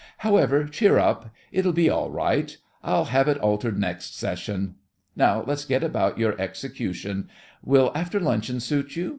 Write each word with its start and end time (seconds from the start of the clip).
However, 0.25 0.65
cheer 0.65 0.97
up, 0.97 1.29
it'll 1.51 1.73
be 1.73 1.87
all 1.87 2.09
right. 2.09 2.57
I'll 2.81 3.05
have 3.05 3.27
it 3.27 3.37
altered 3.37 3.77
next 3.77 4.17
session. 4.17 4.77
Now, 5.15 5.43
let's 5.45 5.67
see 5.67 5.75
about 5.75 6.17
your 6.17 6.35
execution—will 6.41 7.91
after 7.93 8.19
luncheon 8.19 8.61
suit 8.61 8.95
you? 8.95 9.09